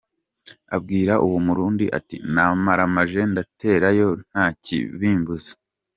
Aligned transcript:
Abwira 0.75 1.13
uwo 1.25 1.37
murundi, 1.45 1.85
ati 1.97 2.15
“Namaramaje 2.33 3.21
ndaterayo 3.31 4.07
ntakibimbuza”. 4.29 5.51